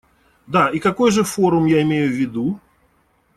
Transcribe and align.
Да, 0.47 0.71
и 0.71 0.79
какой 0.79 1.11
же 1.11 1.23
форум 1.23 1.67
я 1.67 1.83
имею 1.83 2.09
в 2.09 2.13
виду? 2.13 2.59